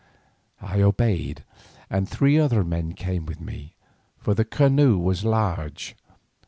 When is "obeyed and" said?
0.81-2.09